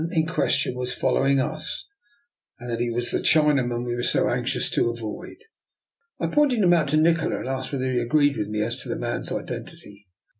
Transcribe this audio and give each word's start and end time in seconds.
145 0.01 0.17
in 0.27 0.33
question 0.33 0.73
was 0.75 0.91
following 0.95 1.39
us, 1.39 1.85
and 2.59 2.71
that 2.71 2.79
he 2.79 2.89
was 2.89 3.11
the 3.11 3.19
Chinaman 3.19 3.85
we 3.85 3.93
were 3.93 4.01
so 4.01 4.27
anxious 4.29 4.67
to 4.71 4.89
avoid. 4.89 5.37
I 6.19 6.25
pointed 6.25 6.57
him 6.57 6.73
out 6.73 6.87
to 6.87 6.97
Nikola, 6.97 7.37
and 7.41 7.47
asked 7.47 7.71
whether 7.71 7.91
he 7.91 7.99
agreed 7.99 8.35
with 8.35 8.47
me 8.47 8.63
as 8.63 8.79
to 8.81 8.89
the 8.89 8.95
man's 8.95 9.31
identity. 9.31 10.07